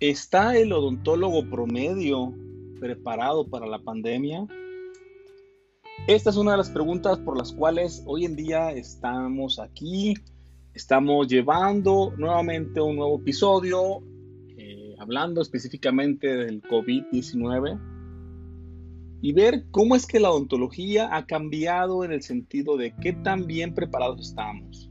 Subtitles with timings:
[0.00, 2.34] ¿Está el odontólogo promedio
[2.78, 4.46] preparado para la pandemia?
[6.06, 10.12] Esta es una de las preguntas por las cuales hoy en día estamos aquí.
[10.74, 14.02] Estamos llevando nuevamente un nuevo episodio,
[14.58, 17.80] eh, hablando específicamente del COVID-19
[19.22, 23.46] y ver cómo es que la odontología ha cambiado en el sentido de qué tan
[23.46, 24.90] bien preparados estamos.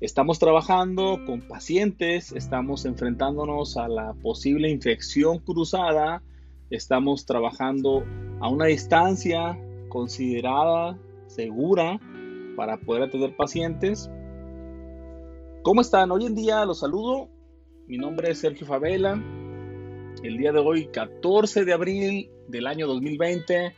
[0.00, 6.22] Estamos trabajando con pacientes, estamos enfrentándonos a la posible infección cruzada,
[6.68, 8.04] estamos trabajando
[8.40, 11.98] a una distancia considerada segura
[12.56, 14.10] para poder atender pacientes.
[15.62, 16.10] ¿Cómo están?
[16.10, 17.30] Hoy en día los saludo.
[17.86, 19.14] Mi nombre es Sergio Favela.
[20.22, 23.74] El día de hoy, 14 de abril del año 2020,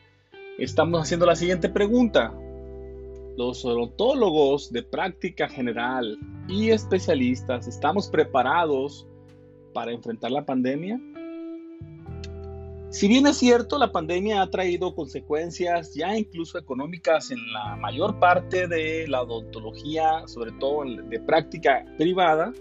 [0.59, 2.35] estamos haciendo la siguiente pregunta
[3.38, 6.18] los odontólogos de práctica general
[6.49, 9.07] y especialistas estamos preparados
[9.73, 11.01] para enfrentar la pandemia?
[12.90, 18.18] Si bien es cierto, la pandemia ha traído consecuencias ya incluso económicas en la mayor
[18.18, 22.52] parte de la odontología, sobre todo de práctica privada,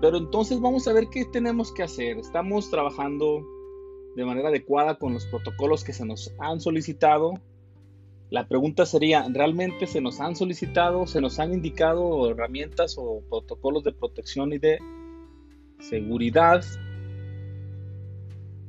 [0.00, 2.16] pero entonces vamos a ver qué tenemos que hacer.
[2.16, 3.46] Estamos trabajando
[4.16, 7.34] de manera adecuada con los protocolos que se nos han solicitado
[8.30, 13.82] la pregunta sería, ¿realmente se nos han solicitado, se nos han indicado herramientas o protocolos
[13.82, 14.78] de protección y de
[15.80, 16.64] seguridad?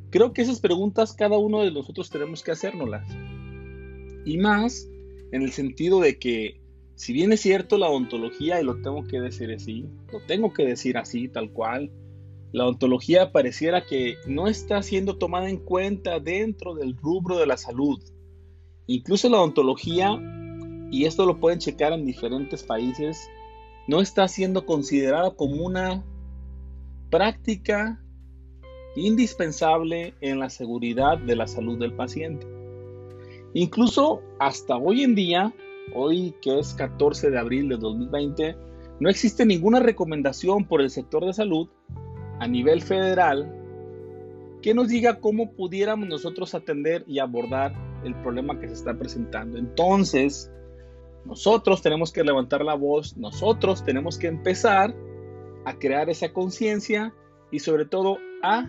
[0.09, 3.07] Creo que esas preguntas cada uno de nosotros tenemos que hacérnoslas.
[4.25, 4.89] Y más
[5.31, 6.59] en el sentido de que,
[6.95, 10.65] si bien es cierto la odontología, y lo tengo que decir así, lo tengo que
[10.65, 11.91] decir así, tal cual,
[12.51, 17.57] la odontología pareciera que no está siendo tomada en cuenta dentro del rubro de la
[17.57, 18.01] salud
[18.91, 20.19] Incluso la odontología,
[20.91, 23.29] y esto lo pueden checar en diferentes países,
[23.87, 26.03] no está siendo considerada como una
[27.09, 28.03] práctica
[28.97, 32.45] indispensable en la seguridad de la salud del paciente.
[33.53, 35.53] Incluso hasta hoy en día,
[35.95, 38.57] hoy que es 14 de abril de 2020,
[38.99, 41.69] no existe ninguna recomendación por el sector de salud
[42.41, 43.55] a nivel federal
[44.61, 49.57] que nos diga cómo pudiéramos nosotros atender y abordar el problema que se está presentando.
[49.57, 50.51] Entonces,
[51.25, 54.95] nosotros tenemos que levantar la voz, nosotros tenemos que empezar
[55.65, 57.13] a crear esa conciencia
[57.51, 58.67] y sobre todo a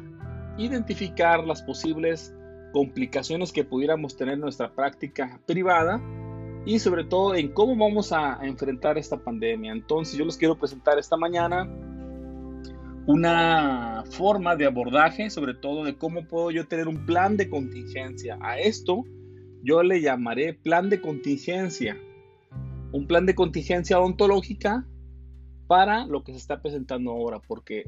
[0.59, 2.35] identificar las posibles
[2.73, 6.01] complicaciones que pudiéramos tener en nuestra práctica privada
[6.65, 9.73] y sobre todo en cómo vamos a enfrentar esta pandemia.
[9.73, 11.69] Entonces yo les quiero presentar esta mañana
[13.07, 18.39] una forma de abordaje, sobre todo de cómo puedo yo tener un plan de contingencia.
[18.41, 19.05] A esto
[19.63, 21.97] yo le llamaré plan de contingencia.
[22.93, 24.87] Un plan de contingencia odontológica
[25.67, 27.85] para lo que se está presentando ahora, porque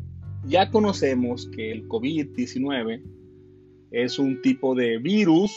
[0.47, 3.03] ya conocemos que el COVID-19
[3.91, 5.53] es un tipo de virus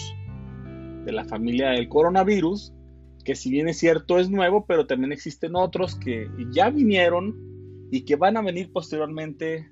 [1.06, 2.74] de la familia del coronavirus,
[3.24, 7.36] que si bien es cierto es nuevo, pero también existen otros que ya vinieron
[7.92, 9.72] y que van a venir posteriormente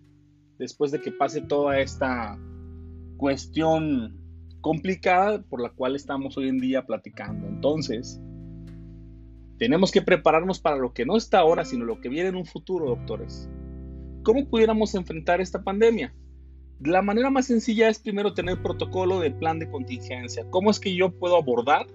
[0.58, 2.40] después de que pase toda esta
[3.18, 4.25] cuestión
[4.66, 7.48] complicada por la cual estamos hoy en día platicando.
[7.48, 8.20] Entonces,
[9.60, 12.48] tenemos que prepararnos para lo que no está ahora, sino lo que viene en un
[12.48, 13.48] futuro, doctores.
[14.24, 16.16] ¿Cómo pudiéramos enfrentar esta pandemia?
[16.80, 20.50] La manera más sencilla es primero tener protocolo de plan de contingencia.
[20.50, 21.86] ¿Cómo es que yo puedo abordar?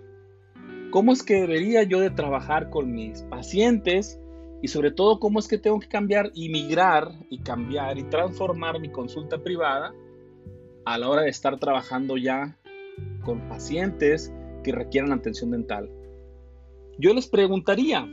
[0.92, 4.20] ¿Cómo es que debería yo de trabajar con mis pacientes
[4.62, 8.78] y sobre todo cómo es que tengo que cambiar y migrar y cambiar y transformar
[8.78, 9.92] mi consulta privada
[10.84, 12.56] a la hora de estar trabajando ya
[13.24, 15.90] con pacientes que requieran atención dental.
[16.98, 18.08] Yo les preguntaría,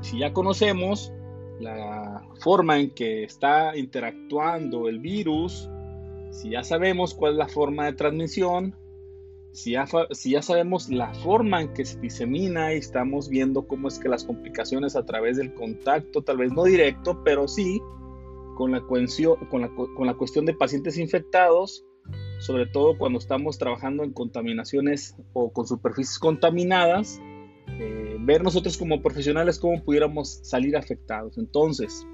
[0.00, 1.12] si ya conocemos
[1.60, 5.68] la forma en que está interactuando el virus,
[6.30, 8.74] si ya sabemos cuál es la forma de transmisión,
[9.54, 14.08] si ya, sabemos la forma en que se disemina y estamos viendo cómo es que
[14.08, 17.80] las complicaciones a través del contacto, tal vez no directo, pero sí
[18.56, 21.84] con la, cuestión de pacientes infectados,
[22.44, 27.18] sobre todo cuando estamos trabajando en contaminaciones o con superficies contaminadas,
[27.78, 31.38] eh, ver nosotros como profesionales cómo pudiéramos salir afectados.
[31.38, 32.06] Entonces,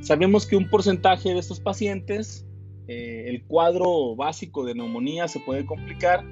[0.00, 2.44] sabemos que un porcentaje de estos pacientes,
[2.88, 6.24] eh, el cuadro básico de neumonía se puede complicar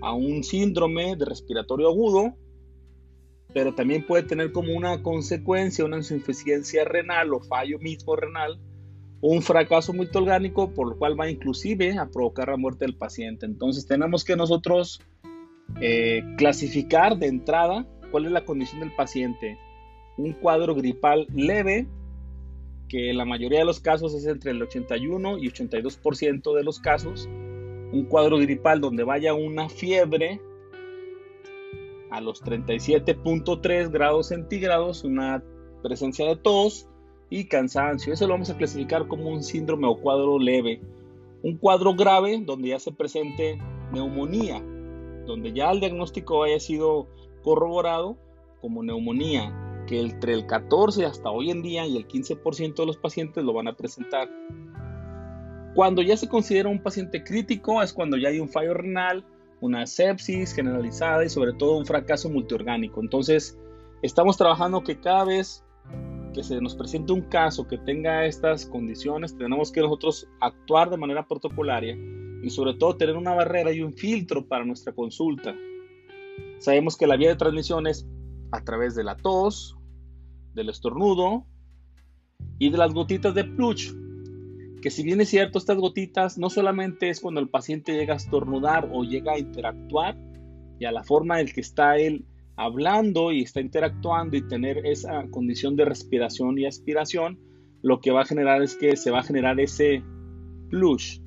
[0.00, 2.36] a un síndrome de respiratorio agudo,
[3.52, 8.58] pero también puede tener como una consecuencia una insuficiencia renal o fallo mismo renal
[9.20, 13.46] un fracaso multiorgánico por lo cual va inclusive a provocar la muerte del paciente.
[13.46, 15.00] Entonces tenemos que nosotros
[15.80, 19.58] eh, clasificar de entrada cuál es la condición del paciente.
[20.16, 21.86] Un cuadro gripal leve,
[22.88, 27.28] que la mayoría de los casos es entre el 81 y 82% de los casos,
[27.92, 30.40] un cuadro gripal donde vaya una fiebre
[32.10, 35.42] a los 37.3 grados centígrados, una
[35.82, 36.88] presencia de tos
[37.30, 38.12] y cansancio.
[38.12, 40.80] Eso lo vamos a clasificar como un síndrome o cuadro leve.
[41.42, 43.58] Un cuadro grave donde ya se presente
[43.92, 44.62] neumonía,
[45.26, 47.06] donde ya el diagnóstico haya sido
[47.42, 48.16] corroborado
[48.60, 52.96] como neumonía, que entre el 14 hasta hoy en día y el 15% de los
[52.96, 54.28] pacientes lo van a presentar.
[55.74, 59.24] Cuando ya se considera un paciente crítico es cuando ya hay un fallo renal,
[59.60, 63.00] una sepsis generalizada y sobre todo un fracaso multiorgánico.
[63.00, 63.58] Entonces,
[64.02, 65.65] estamos trabajando que cada vez
[66.36, 70.98] que se nos presente un caso que tenga estas condiciones, tenemos que nosotros actuar de
[70.98, 71.96] manera protocolaria
[72.42, 75.54] y sobre todo tener una barrera y un filtro para nuestra consulta.
[76.58, 78.06] Sabemos que la vía de transmisión es
[78.52, 79.78] a través de la tos,
[80.52, 81.46] del estornudo
[82.58, 83.92] y de las gotitas de plush.
[84.82, 88.18] Que si bien es cierto, estas gotitas no solamente es cuando el paciente llega a
[88.18, 90.18] estornudar o llega a interactuar
[90.78, 95.26] y a la forma en que está él hablando y está interactuando y tener esa
[95.30, 97.38] condición de respiración y aspiración,
[97.82, 100.02] lo que va a generar es que se va a generar ese
[100.70, 101.20] flush.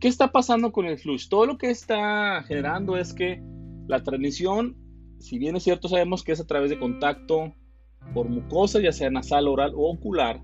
[0.00, 1.28] ¿Qué está pasando con el flush?
[1.28, 3.42] Todo lo que está generando es que
[3.88, 4.76] la transmisión
[5.18, 7.52] si bien es cierto, sabemos que es a través de contacto
[8.14, 10.40] por mucosa, ya sea nasal, oral o ocular.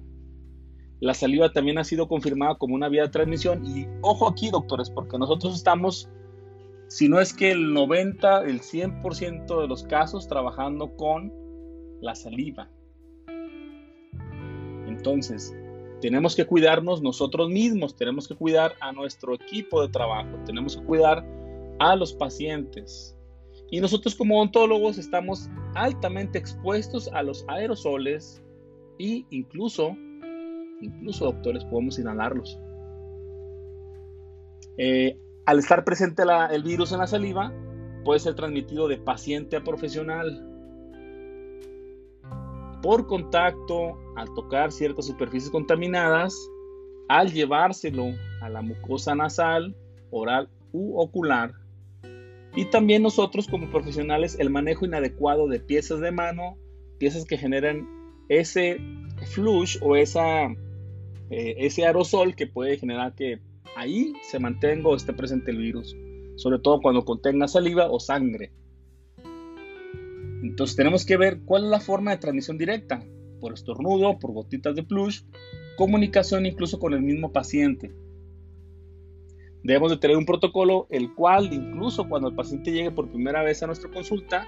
[1.00, 3.64] La saliva también ha sido confirmada como una vía de transmisión.
[3.64, 6.08] Y ojo aquí, doctores, porque nosotros estamos,
[6.88, 11.32] si no es que el 90, el 100% de los casos trabajando con
[12.00, 12.70] la saliva.
[14.86, 15.54] Entonces,
[16.00, 20.84] tenemos que cuidarnos nosotros mismos, tenemos que cuidar a nuestro equipo de trabajo, tenemos que
[20.84, 21.24] cuidar
[21.78, 23.14] a los pacientes,
[23.70, 28.42] y nosotros como odontólogos estamos altamente expuestos a los aerosoles
[28.98, 29.96] e incluso,
[30.80, 32.58] incluso doctores, podemos inhalarlos.
[34.78, 37.52] Eh, al estar presente el virus en la saliva,
[38.04, 40.50] puede ser transmitido de paciente a profesional.
[42.82, 46.34] Por contacto, al tocar ciertas superficies contaminadas,
[47.08, 48.06] al llevárselo
[48.42, 49.74] a la mucosa nasal,
[50.10, 51.52] oral u ocular,
[52.56, 56.56] y también nosotros como profesionales el manejo inadecuado de piezas de mano,
[56.98, 57.88] piezas que generan
[58.28, 58.80] ese
[59.32, 60.54] flush o eh,
[61.30, 63.40] ese aerosol que puede generar que
[63.76, 65.96] ahí se mantenga o esté presente el virus,
[66.36, 68.52] sobre todo cuando contenga saliva o sangre.
[70.42, 73.04] Entonces tenemos que ver cuál es la forma de transmisión directa,
[73.40, 75.22] por estornudo, por gotitas de plush,
[75.76, 77.92] comunicación incluso con el mismo paciente.
[79.62, 83.62] Debemos de tener un protocolo el cual incluso cuando el paciente llegue por primera vez
[83.62, 84.46] a nuestra consulta,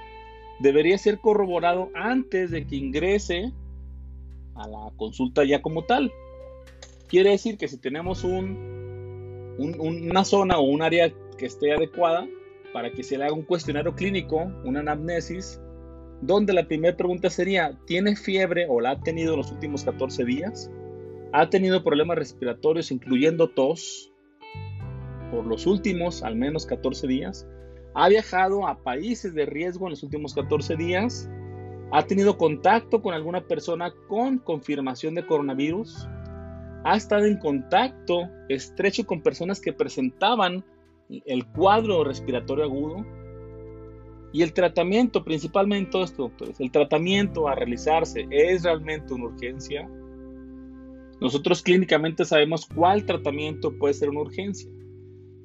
[0.61, 3.53] debería ser corroborado antes de que ingrese
[4.55, 6.13] a la consulta ya como tal.
[7.09, 8.86] Quiere decir que si tenemos un,
[9.59, 12.27] una zona o un área que esté adecuada
[12.73, 15.61] para que se le haga un cuestionario clínico, una anamnesis,
[16.21, 20.25] donde la primera pregunta sería, ¿tiene fiebre o la ha tenido en los últimos 14
[20.25, 20.71] días?
[21.33, 24.13] ¿Ha tenido problemas respiratorios incluyendo tos?
[25.31, 27.47] por los últimos al menos 14 días,
[27.95, 31.31] ha viajado a países de riesgo en los últimos 14 días,
[31.93, 36.09] ha tenido contacto con alguna persona con confirmación de coronavirus,
[36.87, 40.65] ha estado en contacto estrecho con personas que presentaban
[41.09, 43.05] el cuadro respiratorio agudo
[44.33, 49.89] y el tratamiento, principalmente todo esto, doctores, el tratamiento a realizarse es realmente una urgencia.
[51.21, 54.71] Nosotros clínicamente sabemos cuál tratamiento puede ser una urgencia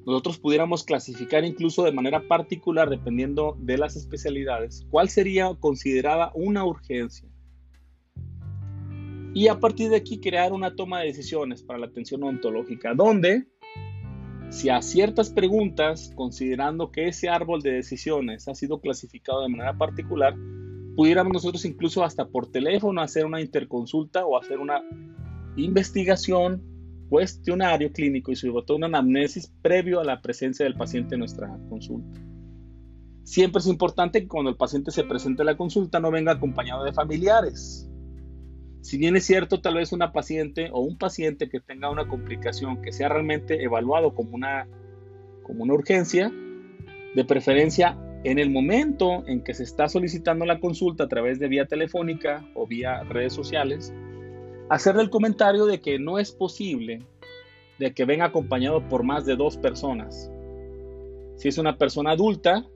[0.04, 6.64] nosotros pudiéramos clasificar incluso de manera particular, dependiendo de las especialidades, cuál sería considerada una
[6.64, 7.28] urgencia.
[9.34, 13.46] Y a partir de aquí crear una toma de decisiones para la atención odontológica, donde
[14.50, 19.78] si a ciertas preguntas, considerando que ese árbol de decisiones ha sido clasificado de manera
[19.78, 20.34] particular,
[20.94, 24.82] pudiéramos nosotros incluso hasta por teléfono hacer una interconsulta o hacer una
[25.56, 26.62] investigación
[27.08, 31.48] cuestionario clínico y sobre todo una anamnesis previo a la presencia del paciente en nuestra
[31.68, 32.20] consulta.
[33.24, 36.84] Siempre es importante que cuando el paciente se presente a la consulta no venga acompañado
[36.84, 37.88] de familiares.
[38.82, 42.82] Si bien es cierto, tal vez una paciente o un paciente que tenga una complicación
[42.82, 44.66] que sea realmente evaluado como una,
[45.44, 46.32] como una urgencia,
[47.14, 51.46] de preferencia en el momento en que se está solicitando la consulta a través de
[51.46, 53.94] vía telefónica o vía redes sociales,
[54.68, 57.00] hacerle el comentario de que no es posible
[57.78, 60.28] de que venga acompañado por más de dos personas.
[61.36, 62.66] Si es una persona adulta,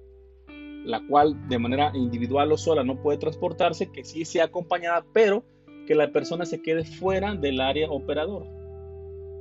[0.84, 5.44] la cual de manera individual o sola no puede transportarse, que sí sea acompañada, pero
[5.86, 8.46] que la persona se quede fuera del área operador.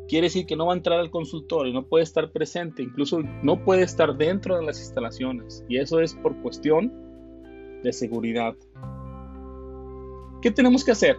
[0.07, 3.63] Quiere decir que no va a entrar al consultorio, no puede estar presente, incluso no
[3.63, 5.65] puede estar dentro de las instalaciones.
[5.67, 6.93] Y eso es por cuestión
[7.83, 8.55] de seguridad.
[10.41, 11.17] ¿Qué tenemos que hacer?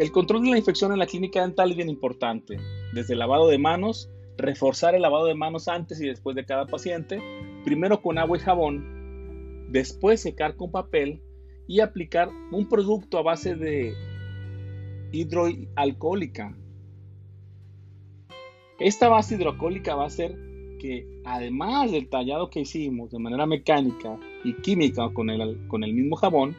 [0.00, 2.58] El control de la infección en la clínica dental es bien importante.
[2.92, 6.66] Desde el lavado de manos, reforzar el lavado de manos antes y después de cada
[6.66, 7.20] paciente,
[7.64, 11.20] primero con agua y jabón, después secar con papel
[11.66, 13.94] y aplicar un producto a base de
[15.12, 16.56] hidroalcohólica.
[18.78, 20.36] Esta base hidroalcohólica va a hacer
[20.78, 25.92] que además del tallado que hicimos de manera mecánica y química con el, con el
[25.92, 26.56] mismo jabón,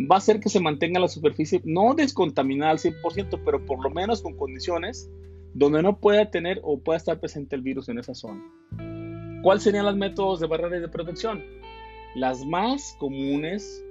[0.00, 3.90] va a hacer que se mantenga la superficie no descontaminada al 100%, pero por lo
[3.90, 5.10] menos con condiciones
[5.54, 8.42] donde no pueda tener o pueda estar presente el virus en esa zona.
[9.42, 11.42] ¿Cuáles serían los métodos de barreras de protección?
[12.14, 13.84] Las más comunes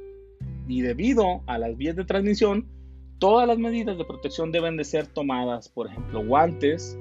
[0.67, 2.67] y debido a las vías de transmisión,
[3.19, 6.97] todas las medidas de protección deben de ser tomadas, por ejemplo, guantes,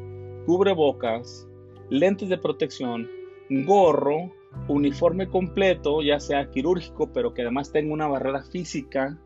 [0.46, 1.46] cubrebocas,
[1.90, 3.08] lentes de protección,
[3.50, 4.32] gorro,
[4.68, 9.18] uniforme completo, ya sea quirúrgico, pero que además tenga una barrera física.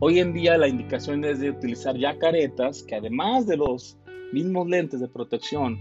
[0.00, 3.98] Hoy en día la indicación es de utilizar ya caretas que además de los
[4.32, 5.78] mismos lentes de protección,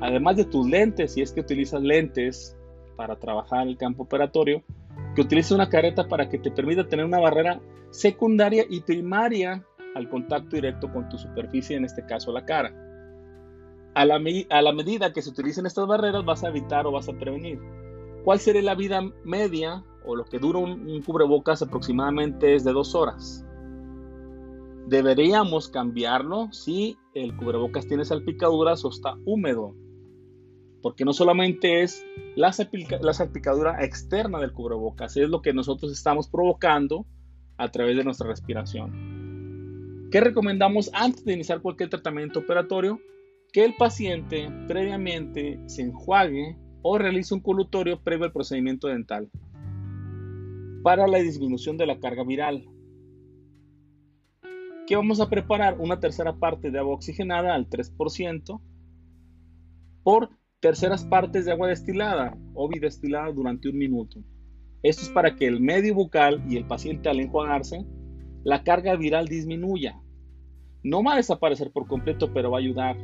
[0.00, 2.56] además de tus lentes, si es que utilizas lentes
[2.96, 4.62] para trabajar en el campo operatorio,
[5.14, 7.60] que utilices una careta para que te permita tener una barrera
[7.90, 9.64] secundaria y primaria
[9.94, 12.74] al contacto directo con tu superficie, en este caso la cara.
[13.94, 17.60] A la, medida que se utilicen estas barreras vas a evitar o vas a prevenir.
[18.24, 22.94] ¿Cuál sería la vida media o lo que dura un, cubrebocas aproximadamente es de dos
[22.96, 23.46] horas?
[24.88, 29.76] Deberíamos cambiarlo si el cubrebocas tiene salpicaduras o está húmedo,
[30.82, 37.06] porque no solamente es la salpicadura externa del cubrebocas, es lo que nosotros estamos provocando
[37.56, 39.13] a través de nuestra respiración.
[40.14, 43.00] ¿Qué recomendamos antes de iniciar cualquier tratamiento operatorio?
[43.52, 49.28] Que el paciente previamente se enjuague o realiza un colutorio previo al procedimiento dental
[50.84, 52.64] para la disminución de la carga viral.
[54.86, 55.80] ¿Qué vamos a preparar?
[55.80, 58.60] Una tercera parte de agua oxigenada al 3%
[60.04, 60.30] por
[60.60, 64.22] terceras partes de agua destilada o bidestilada durante un minuto.
[64.84, 67.84] Esto es para que el medio bucal y el paciente al enjuagarse,
[68.44, 70.00] la carga viral disminuya.
[70.84, 72.96] No va a desaparecer por completo, pero va a ayudar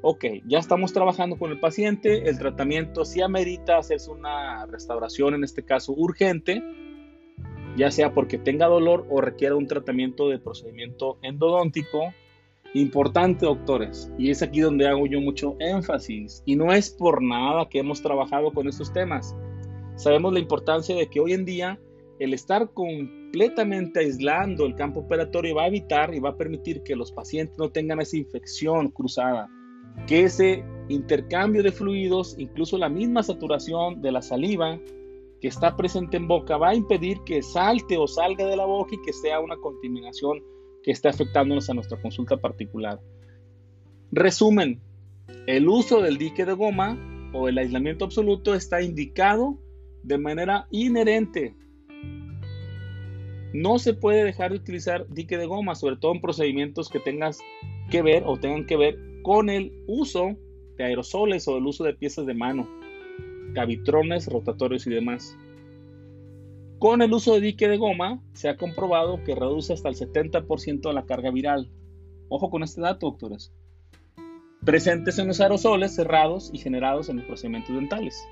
[0.00, 5.44] ok, ya estamos trabajando con el paciente, el tratamiento sí amerita hacerse una restauración, en
[5.44, 6.62] este caso urgente,
[7.76, 12.12] ya sea porque tenga dolor o requiera un tratamiento de procedimiento endodóntico.
[12.74, 17.66] Importante, doctores, y es aquí donde hago yo mucho énfasis, y no es por nada
[17.70, 19.34] que hemos trabajado con estos temas.
[19.96, 21.80] Sabemos la importancia de que hoy en día
[22.18, 26.96] el estar completamente aislando el campo operatorio va a evitar y va a permitir que
[26.96, 29.48] los pacientes no tengan esa infección cruzada
[30.06, 34.78] que ese intercambio de fluidos, incluso la misma saturación de la saliva
[35.40, 38.94] que está presente en boca, va a impedir que salte o salga de la boca
[38.94, 40.42] y que sea una contaminación
[40.82, 43.00] que esté afectándonos a nuestra consulta particular.
[44.10, 44.80] Resumen,
[45.46, 46.98] el uso del dique de goma
[47.34, 49.58] o el aislamiento absoluto está indicado
[50.02, 51.54] de manera inherente.
[53.52, 57.38] No se puede dejar de utilizar dique de goma, sobre todo en procedimientos que tengas
[57.90, 60.36] que ver o tengan que ver con el uso
[60.76, 62.68] de aerosoles o el uso de piezas de mano,
[63.54, 65.36] cavitrones, rotatorios y demás.
[66.78, 70.92] Con el uso de dique de goma se ha comprobado que reduce hasta el 70%
[70.92, 71.70] la carga viral.
[72.28, 73.52] Ojo con este dato, doctores.
[74.64, 78.22] Presentes en los aerosoles cerrados y generados en los procedimientos dentales.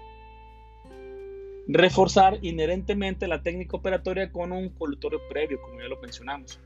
[1.69, 6.61] Reforzar inherentemente la técnica operatoria con un colutorio previo, como ya lo mencionamos.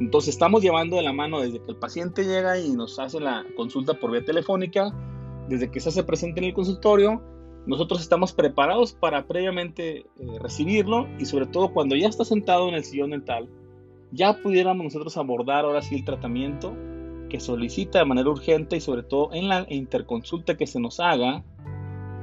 [0.00, 3.44] Entonces estamos llevando de la mano desde que el paciente llega y nos hace la
[3.56, 4.92] consulta por vía telefónica,
[5.48, 7.22] desde que se hace presente en el consultorio,
[7.66, 10.04] nosotros estamos preparados para previamente eh,
[10.40, 13.48] recibirlo y sobre todo cuando ya está sentado en el sillón dental,
[14.10, 16.74] ya pudiéramos nosotros abordar ahora sí el tratamiento
[17.28, 21.44] que solicita de manera urgente y sobre todo en la interconsulta que se nos haga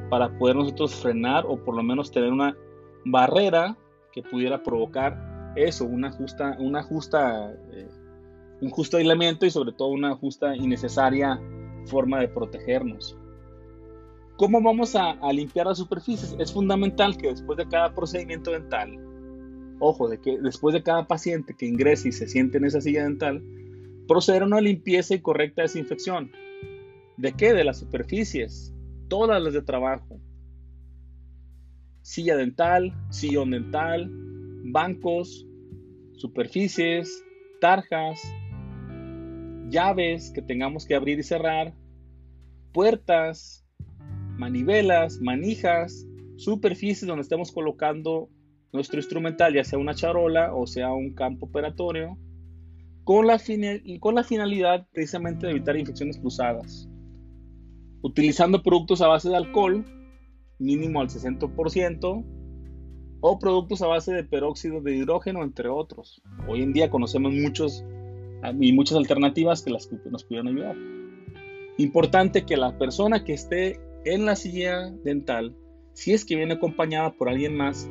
[0.09, 2.55] para poder nosotros frenar o por lo menos tener una
[3.05, 3.77] barrera
[4.11, 7.89] que pudiera provocar eso, una justa, una justa, eh,
[8.61, 11.39] un justo aislamiento y sobre todo una justa y necesaria
[11.85, 13.17] forma de protegernos.
[14.37, 16.35] ¿Cómo vamos a, limpiar las superficies?
[16.39, 18.97] Es fundamental que después de cada procedimiento dental,
[19.79, 23.03] ojo, de que después de cada paciente que ingrese y se siente en esa silla
[23.03, 23.43] dental,
[24.07, 26.31] proceder a una limpieza y correcta desinfección.
[27.17, 27.53] ¿De qué?
[27.53, 28.73] De las superficies,
[29.09, 30.19] todas las de trabajo.
[32.01, 34.09] Silla dental, sillón dental,
[34.71, 35.45] bancos,
[36.13, 37.23] superficies,
[37.59, 38.21] tarjas,
[39.69, 41.73] llaves que tengamos que abrir y cerrar,
[42.71, 43.65] puertas,
[44.37, 46.05] manivelas, manijas,
[46.37, 48.29] superficies donde estemos colocando
[48.71, 52.17] nuestro instrumental, ya sea una charola o sea un campo operatorio,
[53.03, 53.41] con la,
[53.99, 56.87] con la finalidad precisamente de evitar infecciones cruzadas.
[58.01, 59.85] Utilizando productos a base de alcohol,
[60.57, 62.25] mínimo al 60%,
[63.21, 66.21] o productos a base de peróxido de hidrógeno, entre otros.
[66.47, 67.83] Hoy en día conocemos muchos
[68.59, 70.75] y muchas alternativas que, las que nos pudieran ayudar.
[71.77, 75.55] Importante que la persona que esté en la silla dental,
[75.93, 77.89] si es que viene acompañada por alguien más,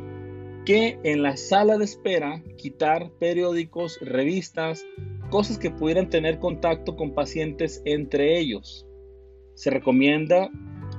[0.65, 4.85] que en la sala de espera quitar periódicos, revistas,
[5.31, 8.88] cosas que pudieran tener contacto con pacientes entre ellos.
[9.59, 10.53] Se recomienda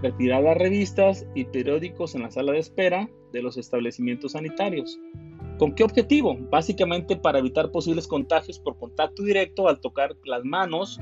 [0.03, 4.99] retirar las revistas y periódicos en la sala de espera de los establecimientos sanitarios.
[5.57, 6.35] ¿Con qué objetivo?
[6.51, 10.99] Básicamente para evitar posibles contagios por contacto directo al tocar las manos,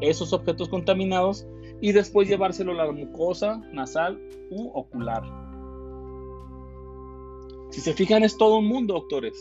[0.00, 1.44] esos objetos contaminados,
[1.80, 5.24] y después llevárselo a la mucosa nasal u ocular.
[7.70, 9.36] Si se fijan es todo un mundo, doctores.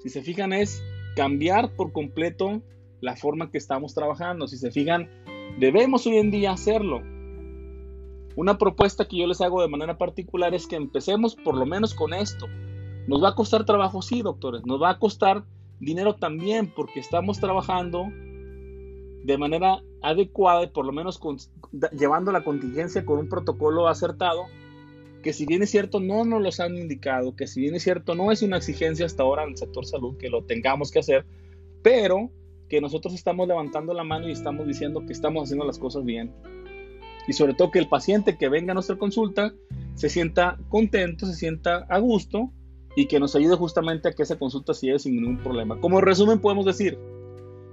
[0.00, 0.82] Si se fijan es
[1.14, 2.62] cambiar por completo
[3.00, 4.48] la forma que estamos trabajando.
[4.48, 5.08] Si se fijan,
[5.58, 7.02] debemos hoy en día hacerlo.
[8.36, 11.94] Una propuesta que yo les hago de manera particular es que empecemos por lo menos
[11.94, 12.46] con esto.
[13.06, 14.66] Nos va a costar trabajo, sí, doctores.
[14.66, 15.44] Nos va a costar
[15.80, 18.08] dinero también porque estamos trabajando
[19.24, 21.20] de manera adecuada y por lo menos
[21.92, 24.44] llevando la contingencia con un protocolo acertado
[25.22, 28.14] que si bien es cierto no nos los han indicado, que si bien es cierto
[28.14, 31.26] no es una exigencia hasta ahora en el sector salud que lo tengamos que hacer,
[31.82, 32.30] pero
[32.68, 36.34] que nosotros estamos levantando la mano y estamos diciendo que estamos haciendo las cosas bien.
[37.28, 39.52] Y sobre todo que el paciente que venga a nuestra consulta
[39.94, 42.52] se sienta contento, se sienta a gusto
[42.96, 45.80] y que nos ayude justamente a que esa consulta siga sin ningún problema.
[45.80, 46.98] Como resumen podemos decir,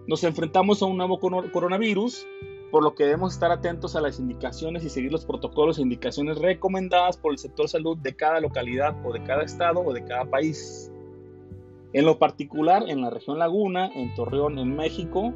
[0.07, 2.27] nos enfrentamos a un nuevo coronavirus,
[2.71, 6.39] por lo que debemos estar atentos a las indicaciones y seguir los protocolos e indicaciones
[6.39, 10.25] recomendadas por el sector salud de cada localidad o de cada estado o de cada
[10.25, 10.91] país.
[11.93, 15.31] En lo particular, en la región Laguna, en Torreón, en México,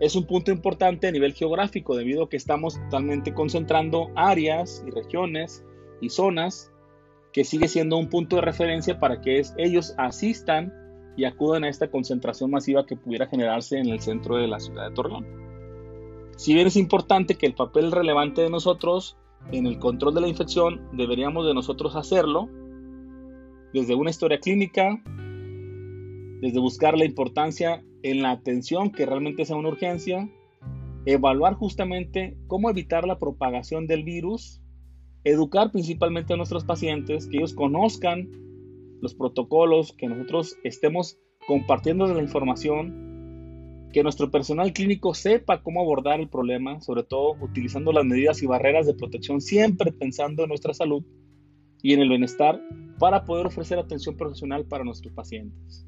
[0.00, 4.90] es un punto importante a nivel geográfico debido a que estamos totalmente concentrando áreas y
[4.90, 5.62] regiones
[6.00, 6.72] y zonas
[7.34, 10.72] que sigue siendo un punto de referencia para que ellos asistan
[11.16, 14.88] y acudan a esta concentración masiva que pudiera generarse en el centro de la ciudad
[14.88, 15.26] de Torreón.
[16.36, 19.18] Si bien es importante que el papel relevante de nosotros
[19.52, 22.48] en el control de la infección, deberíamos de nosotros hacerlo
[23.72, 25.00] desde una historia clínica,
[26.40, 30.28] desde buscar la importancia en la atención que realmente sea una urgencia,
[31.06, 34.60] evaluar justamente cómo evitar la propagación del virus,
[35.24, 38.28] educar principalmente a nuestros pacientes, que ellos conozcan
[39.00, 43.08] los protocolos, que nosotros estemos compartiendo la información
[43.92, 48.46] que nuestro personal clínico sepa cómo abordar el problema, sobre todo utilizando las medidas y
[48.46, 51.04] barreras de protección, siempre pensando en nuestra salud
[51.82, 52.60] y en el bienestar
[52.98, 55.86] para poder ofrecer atención profesional para nuestros pacientes.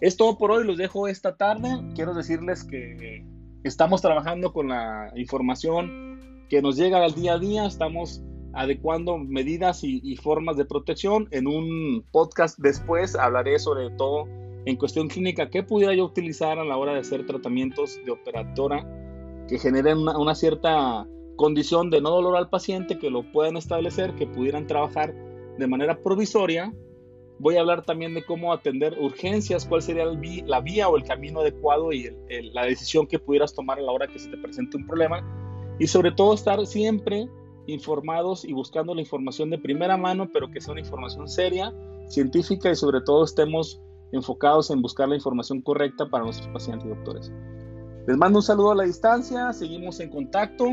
[0.00, 1.80] Es todo por hoy, los dejo esta tarde.
[1.94, 3.24] Quiero decirles que
[3.62, 9.82] estamos trabajando con la información que nos llega al día a día, estamos adecuando medidas
[9.82, 11.28] y, formas de protección.
[11.30, 14.26] En un podcast después hablaré sobre todo
[14.66, 18.86] en cuestión clínica, ¿qué pudiera yo utilizar a la hora de hacer tratamientos de operadora
[19.48, 24.26] que generen una, cierta condición de no dolor al paciente, que lo puedan establecer, que
[24.26, 25.14] pudieran trabajar
[25.58, 26.72] de manera provisoria?
[27.38, 31.40] Voy a hablar también de cómo atender urgencias, cuál sería la vía o el camino
[31.40, 32.10] adecuado y
[32.52, 35.22] la decisión que pudieras tomar a la hora que se te presente un problema.
[35.80, 37.28] Y sobre todo estar siempre
[37.66, 41.74] informados y buscando la información de primera mano, pero que sea una información seria,
[42.08, 43.80] científica y sobre todo estemos
[44.12, 47.32] enfocados en buscar la información correcta para nuestros pacientes y doctores.
[48.06, 50.66] Les mando un saludo a la distancia, seguimos en contacto.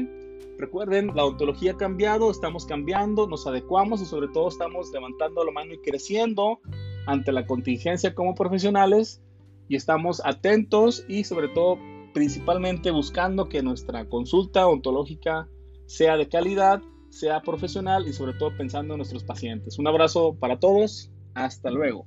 [0.58, 5.52] Recuerden, la ontología ha cambiado, estamos cambiando, nos adecuamos y sobre todo estamos levantando la
[5.52, 6.60] mano y creciendo
[7.08, 9.22] ante la contingencia como profesionales
[9.68, 11.80] y estamos atentos y sobre todo
[12.14, 15.48] principalmente buscando que nuestra consulta ontológica
[15.86, 19.80] sea de calidad, sea profesional y sobre todo pensando en nuestros pacientes.
[19.80, 22.06] Un abrazo para todos, hasta luego.